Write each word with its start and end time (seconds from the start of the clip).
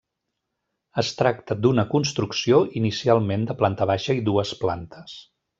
Es 1.01 1.11
tracta 1.19 1.57
d'una 1.65 1.85
construcció 1.93 2.63
inicialment 2.83 3.47
de 3.53 3.59
planta 3.63 3.91
baixa 3.93 4.21
i 4.23 4.29
dues 4.31 4.59
plantes. 4.65 5.19